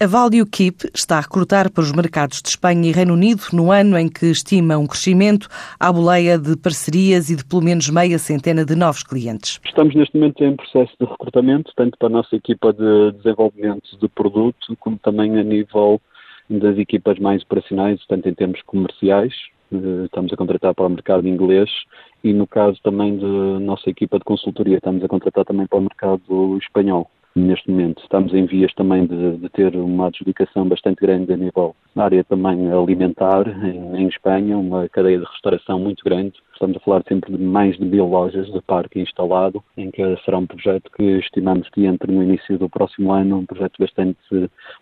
A 0.00 0.06
Value 0.06 0.46
Keep 0.46 0.92
está 0.94 1.18
a 1.18 1.20
recrutar 1.20 1.72
para 1.72 1.82
os 1.82 1.90
mercados 1.90 2.40
de 2.40 2.50
Espanha 2.50 2.88
e 2.88 2.92
Reino 2.92 3.14
Unido 3.14 3.42
no 3.52 3.72
ano 3.72 3.98
em 3.98 4.08
que 4.08 4.26
estima 4.26 4.78
um 4.78 4.86
crescimento 4.86 5.48
à 5.80 5.92
boleia 5.92 6.38
de 6.38 6.56
parcerias 6.56 7.30
e 7.30 7.34
de 7.34 7.44
pelo 7.44 7.62
menos 7.62 7.90
meia 7.90 8.16
centena 8.16 8.64
de 8.64 8.76
novos 8.76 9.02
clientes. 9.02 9.58
Estamos 9.64 9.96
neste 9.96 10.16
momento 10.16 10.44
em 10.44 10.54
processo 10.54 10.92
de 11.00 11.04
recrutamento, 11.04 11.72
tanto 11.74 11.98
para 11.98 12.06
a 12.06 12.12
nossa 12.12 12.36
equipa 12.36 12.72
de 12.72 13.10
desenvolvimento 13.16 13.98
de 14.00 14.08
produto, 14.10 14.76
como 14.78 14.96
também 14.98 15.36
a 15.36 15.42
nível 15.42 16.00
das 16.48 16.78
equipas 16.78 17.18
mais 17.18 17.42
operacionais, 17.42 18.00
tanto 18.08 18.28
em 18.28 18.34
termos 18.34 18.62
comerciais, 18.62 19.34
eh, 19.72 20.04
estamos 20.04 20.32
a 20.32 20.36
contratar 20.36 20.76
para 20.76 20.86
o 20.86 20.90
mercado 20.90 21.26
inglês 21.26 21.68
e 22.22 22.32
no 22.32 22.46
caso 22.46 22.78
também 22.84 23.18
da 23.18 23.58
nossa 23.58 23.90
equipa 23.90 24.20
de 24.20 24.24
consultoria, 24.24 24.76
estamos 24.76 25.02
a 25.02 25.08
contratar 25.08 25.44
também 25.44 25.66
para 25.66 25.78
o 25.80 25.82
mercado 25.82 26.56
espanhol 26.62 27.10
neste 27.46 27.70
momento. 27.70 28.02
Estamos 28.02 28.32
em 28.34 28.46
vias 28.46 28.72
também 28.74 29.06
de, 29.06 29.38
de, 29.38 29.48
ter 29.50 29.76
uma 29.76 30.08
adjudicação 30.08 30.68
bastante 30.68 31.00
grande 31.00 31.32
a 31.32 31.36
nível 31.36 31.74
na 31.98 32.04
área 32.04 32.24
também 32.24 32.70
alimentar 32.72 33.48
em, 33.48 34.02
em, 34.02 34.08
Espanha, 34.08 34.56
uma 34.56 34.88
cadeia 34.88 35.18
de 35.18 35.24
restauração 35.24 35.80
muito 35.80 36.04
grande. 36.04 36.34
Estamos 36.52 36.76
a 36.76 36.80
falar 36.80 37.04
sempre 37.08 37.36
de 37.36 37.42
mais 37.42 37.76
de 37.76 37.84
mil 37.84 38.06
lojas 38.06 38.46
de 38.46 38.60
parque 38.62 39.00
instalado, 39.00 39.62
em 39.76 39.90
que 39.90 40.02
será 40.24 40.38
um 40.38 40.46
projeto 40.46 40.90
que 40.96 41.18
estimamos 41.18 41.68
que 41.70 41.86
entre 41.86 42.12
no 42.12 42.22
início 42.22 42.58
do 42.58 42.68
próximo 42.68 43.12
ano, 43.12 43.38
um 43.38 43.46
projeto 43.46 43.74
bastante, 43.78 44.18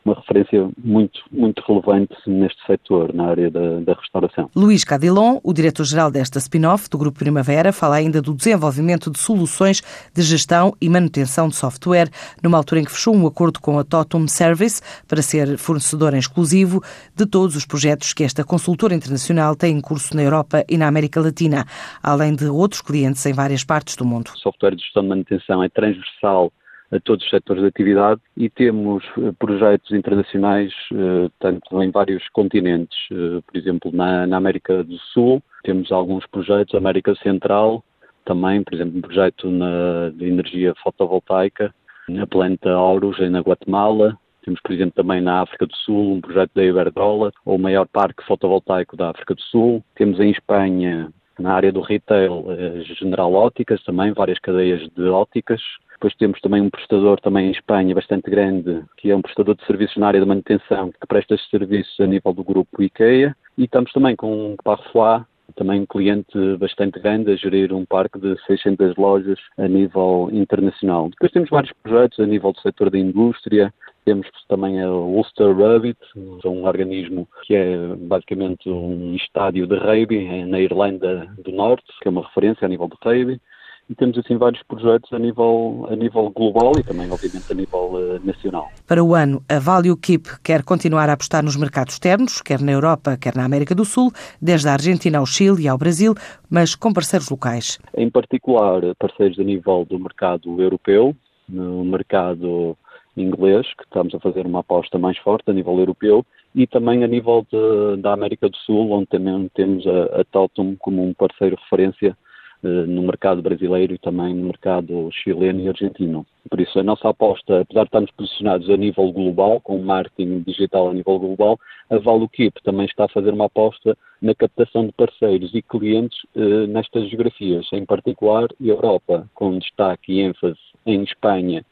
uma 0.05 0.15
referência 0.15 0.71
muito, 0.83 1.21
muito 1.31 1.63
relevante 1.67 2.15
neste 2.27 2.65
setor, 2.67 3.15
na 3.15 3.27
área 3.29 3.51
da, 3.51 3.81
da 3.81 3.93
restauração. 3.95 4.51
Luís 4.55 4.85
Cadilon, 4.85 5.39
o 5.43 5.53
diretor-geral 5.53 6.11
desta 6.11 6.39
spin-off 6.39 6.89
do 6.89 6.97
Grupo 6.97 7.19
Primavera, 7.19 7.73
fala 7.73 7.97
ainda 7.97 8.23
do 8.23 8.35
desenvolvimento 8.35 9.11
de 9.11 9.19
soluções 9.19 9.83
de 10.15 10.23
gestão 10.23 10.75
e 10.81 10.89
manutenção 10.89 11.49
de 11.49 11.57
software, 11.57 12.09
numa 12.43 12.57
altura 12.57 12.81
em 12.81 12.85
que 12.85 12.93
fechou 12.93 13.15
um 13.15 13.27
acordo 13.27 13.61
com 13.61 13.79
a 13.79 13.85
Totum 13.85 14.27
Service 14.27 14.81
para 15.07 15.21
ser 15.21 15.59
fornecedor 15.59 16.15
exclusivo 16.15 16.83
de 17.15 17.27
todos 17.27 17.57
os 17.57 17.67
projetos 17.67 18.13
que 18.13 18.25
esta 18.25 18.45
consultora 18.45 18.95
internacional 18.95 19.55
tem 19.55 19.77
em 19.77 19.81
curso 19.81 20.17
na 20.17 20.23
Europa 20.23 20.65
e 20.69 20.77
na 20.77 20.89
América 20.89 21.21
Latina, 21.21 21.65
além 22.03 22.35
de 22.35 22.47
outros 22.47 22.81
clientes 22.81 23.25
em 23.27 23.33
várias 23.33 23.65
partes 23.65 23.97
do 23.97 24.05
mundo. 24.05 24.31
O 24.35 24.39
software 24.39 24.75
de 24.75 24.83
gestão 24.83 25.03
de 25.03 25.09
manutenção 25.09 25.63
é 25.63 25.69
transversal 25.69 26.53
a 26.91 27.01
todos 27.01 27.25
os 27.25 27.31
setores 27.31 27.63
de 27.63 27.69
atividade 27.69 28.21
e 28.37 28.49
temos 28.49 29.05
eh, 29.19 29.33
projetos 29.39 29.91
internacionais 29.91 30.73
eh, 30.93 31.29
tanto 31.41 31.83
em 31.83 31.91
vários 31.91 32.29
continentes, 32.29 32.97
eh, 33.11 33.41
por 33.45 33.57
exemplo 33.57 33.91
na, 33.93 34.27
na 34.27 34.37
América 34.37 34.85
do 34.85 34.97
Sul 35.13 35.43
temos 35.65 35.91
alguns 35.91 36.25
projetos, 36.27 36.75
América 36.75 37.15
Central 37.17 37.85
também, 38.25 38.63
por 38.63 38.75
exemplo 38.75 38.99
um 38.99 39.01
projeto 39.01 39.51
na, 39.51 40.11
de 40.11 40.27
energia 40.27 40.75
fotovoltaica 40.83 41.75
na 42.09 42.27
planta 42.27 42.79
Horus, 42.79 43.19
na 43.31 43.41
Guatemala, 43.41 44.17
temos, 44.47 44.61
por 44.61 44.73
exemplo, 44.73 44.95
também 44.95 45.21
na 45.21 45.43
África 45.43 45.67
do 45.67 45.75
Sul 45.75 46.15
um 46.15 46.21
projeto 46.21 46.53
da 46.55 46.65
Iberdrola, 46.65 47.33
ou 47.45 47.57
o 47.57 47.59
maior 47.59 47.87
parque 47.87 48.25
fotovoltaico 48.25 48.97
da 48.97 49.11
África 49.11 49.35
do 49.35 49.43
Sul. 49.43 49.85
Temos 49.97 50.21
em 50.21 50.31
Espanha, 50.31 51.13
na 51.37 51.53
área 51.53 51.73
do 51.73 51.81
retail, 51.81 52.45
eh, 52.49 52.85
General 52.95 53.33
Óticas, 53.33 53.83
também 53.83 54.13
várias 54.13 54.39
cadeias 54.39 54.89
de 54.97 55.03
óticas. 55.09 55.61
Depois 55.95 56.15
temos 56.15 56.41
também 56.41 56.63
um 56.63 56.71
prestador 56.71 57.21
também 57.21 57.49
em 57.49 57.51
Espanha 57.51 57.95
bastante 57.95 58.31
grande, 58.31 58.85
que 58.97 59.11
é 59.11 59.17
um 59.17 59.23
prestador 59.23 59.57
de 59.57 59.67
serviços 59.67 59.97
na 59.97 60.07
área 60.07 60.21
de 60.21 60.27
manutenção, 60.27 60.93
que 60.93 61.07
presta 61.09 61.37
serviços 61.51 61.99
a 61.99 62.07
nível 62.07 62.33
do 62.33 62.45
grupo 62.45 62.81
IKEA. 62.81 63.35
E 63.59 63.65
estamos 63.65 63.93
também 63.93 64.15
com 64.15 64.53
um 64.53 64.57
Parfois, 64.63 65.23
também 65.57 65.81
um 65.81 65.87
cliente 65.87 66.57
bastante 66.59 67.01
grande 67.01 67.33
a 67.33 67.37
gerir 67.37 67.73
um 67.73 67.85
parque 67.85 68.19
de 68.19 68.37
600 68.47 68.95
lojas 68.97 69.39
a 69.57 69.67
nível 69.67 70.29
internacional. 70.33 71.09
Depois 71.09 71.33
temos 71.33 71.51
vários 71.51 71.73
projetos 71.83 72.21
a 72.21 72.27
nível 72.27 72.53
do 72.53 72.61
setor 72.61 72.91
da 72.91 72.99
indústria, 72.99 73.73
temos 74.05 74.29
também 74.49 74.81
a 74.81 74.89
Ulster 74.89 75.57
Rabbit, 75.57 75.99
um 76.45 76.65
organismo 76.65 77.27
que 77.43 77.57
é 77.57 77.77
basicamente 77.97 78.71
um 78.71 79.17
estádio 79.17 79.67
de 79.67 79.77
rugby 79.77 80.45
na 80.45 80.61
Irlanda 80.61 81.27
do 81.43 81.51
Norte, 81.51 81.85
que 82.01 82.07
é 82.07 82.11
uma 82.11 82.23
referência 82.23 82.65
a 82.65 82.69
nível 82.69 82.89
de 82.89 82.97
rugby. 83.03 83.41
E 83.89 83.95
temos 83.95 84.19
assim 84.19 84.37
vários 84.37 84.63
projetos 84.65 85.13
a 85.13 85.19
nível, 85.19 85.87
a 85.89 85.95
nível 85.95 86.29
global 86.31 86.73
e 86.77 86.83
também, 86.83 87.09
obviamente, 87.11 87.51
a 87.51 87.55
nível 87.55 87.93
uh, 87.93 88.27
nacional. 88.27 88.69
Para 88.85 89.03
o 89.03 89.15
ano, 89.15 89.41
a 89.49 89.61
Value 89.61 89.97
Keep 89.97 90.41
quer 90.43 90.65
continuar 90.65 91.09
a 91.09 91.13
apostar 91.13 91.45
nos 91.45 91.57
mercados 91.57 91.95
externos, 91.95 92.43
quer 92.43 92.61
na 92.61 92.73
Europa, 92.73 93.17
quer 93.17 93.37
na 93.37 93.45
América 93.45 93.77
do 93.77 93.85
Sul, 93.85 94.11
desde 94.43 94.69
a 94.69 94.73
Argentina 94.73 95.19
ao 95.19 95.27
Chile 95.27 95.63
e 95.63 95.69
ao 95.69 95.79
Brasil, 95.79 96.15
mas 96.51 96.75
com 96.75 96.93
parceiros 96.93 97.31
locais. 97.31 97.79
Em 97.97 98.11
particular, 98.11 98.83
parceiros 98.99 99.39
a 99.39 99.45
nível 99.45 99.87
do 99.89 100.01
mercado 100.01 100.61
europeu, 100.61 101.15
no 101.49 101.85
mercado 101.85 102.77
inglês, 103.17 103.67
que 103.79 103.85
estamos 103.85 104.15
a 104.15 104.21
fazer 104.21 104.47
uma 104.47 104.61
aposta 104.61 104.99
mais 104.99 105.17
forte 105.19 105.49
a 105.49 105.53
nível 105.53 105.79
europeu, 105.79 106.27
e 106.55 106.67
também 106.67 107.05
a 107.05 107.07
nível 107.07 107.47
de, 107.51 108.03
da 108.03 108.13
América 108.15 108.49
do 108.49 108.57
Sul, 108.57 108.91
onde 108.91 109.07
também 109.07 109.49
temos 109.55 109.87
a, 109.87 110.21
a 110.21 110.25
Totum 110.25 110.75
como 110.77 111.07
um 111.07 111.15
parceiro 111.15 111.57
referência 111.63 112.17
no 112.63 113.03
mercado 113.03 113.43
brasileiro 113.43 113.95
e 113.95 113.99
também 113.99 114.35
no 114.35 114.47
mercado 114.47 115.11
chileno 115.13 115.61
e 115.61 115.69
argentino. 115.69 116.27
Por 116.49 116.61
isso, 116.61 116.79
a 116.79 116.83
nossa 116.83 117.09
aposta, 117.09 117.61
apesar 117.61 117.83
de 117.83 117.89
estarmos 117.89 118.11
posicionados 118.13 118.71
a 118.71 118.77
nível 118.77 119.11
global, 119.13 119.61
com 119.61 119.79
marketing 119.79 120.43
digital 120.47 120.91
a 120.91 120.95
nível 120.95 121.19
global, 121.19 121.59
a 121.91 121.99
ValueKeep 121.99 122.63
também 122.63 122.87
está 122.87 123.05
a 123.05 123.09
fazer 123.09 123.33
uma 123.33 123.47
aposta 123.47 123.97
na 124.21 124.35
captação 124.35 124.87
de 124.87 124.93
parceiros 124.93 125.55
e 125.55 125.63
clientes 125.63 126.19
eh, 126.35 126.67
nestas 126.67 127.09
geografias, 127.09 127.67
em 127.73 127.85
particular 127.85 128.49
Europa, 128.61 129.29
com 129.35 129.59
destaque 129.59 130.13
e 130.13 130.21
ênfase 130.21 130.59
em 130.85 131.03
Espanha, 131.03 131.65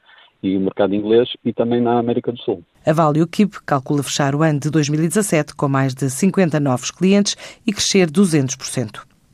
e 0.42 0.56
o 0.56 0.60
mercado 0.60 0.94
inglês 0.94 1.30
e 1.44 1.52
também 1.52 1.80
na 1.80 1.98
América 1.98 2.30
do 2.30 2.38
Sul. 2.38 2.62
A 2.84 2.92
Value 2.92 3.26
Keep 3.26 3.62
calcula 3.64 4.02
fechar 4.02 4.34
o 4.34 4.42
ano 4.42 4.60
de 4.60 4.70
2017 4.70 5.54
com 5.54 5.68
mais 5.68 5.94
de 5.94 6.10
50 6.10 6.60
novos 6.60 6.90
clientes 6.90 7.34
e 7.66 7.72
crescer 7.72 8.10
200%. 8.10 9.13